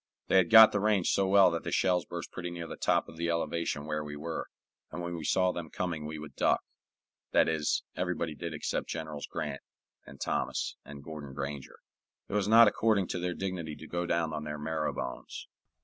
[0.29, 3.07] They had got the range so well that the shells burst pretty near the top
[3.07, 4.47] of the elevation where we were,
[4.91, 6.63] and when we saw them coming we would duck
[7.33, 9.61] that is, everybody did except Generals Grant
[10.07, 11.77] and Thomas and Gordon Granger.
[12.27, 15.47] It was not according to their dignity to go down on their marrow bones.